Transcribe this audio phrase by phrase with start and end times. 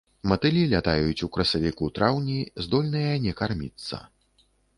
[0.29, 4.03] Матылі лятаюць у красавіку-траўні, здольныя не карміцца.